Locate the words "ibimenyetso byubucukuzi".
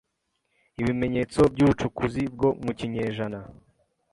0.81-2.21